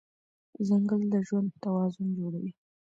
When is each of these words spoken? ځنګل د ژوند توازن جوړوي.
ځنګل 0.67 1.01
د 1.13 1.15
ژوند 1.27 1.49
توازن 1.63 2.07
جوړوي. 2.19 2.51